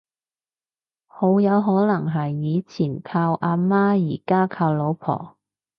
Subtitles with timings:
[1.05, 5.37] 好有可能係以前靠阿媽而家靠老婆